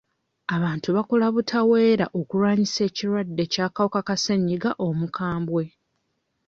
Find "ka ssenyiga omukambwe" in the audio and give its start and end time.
4.07-5.63